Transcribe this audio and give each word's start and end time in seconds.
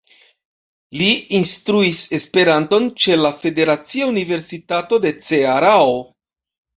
Li 0.99 1.09
instruis 1.39 1.99
Esperanton 2.17 2.87
ĉe 3.03 3.17
la 3.25 3.31
Federacia 3.41 4.07
Universitato 4.13 4.99
de 5.05 5.13
Cearao. 5.27 5.93